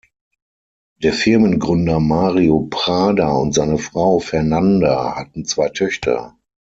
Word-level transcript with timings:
Der 1.03 1.13
Firmengründer 1.13 1.99
Mario 1.99 2.61
Prada 2.71 3.33
und 3.33 3.53
seine 3.53 3.77
Frau 3.77 4.17
Fernanda 4.17 5.15
hatten 5.15 5.45
zwei 5.45 5.69
Töchter. 5.69 6.35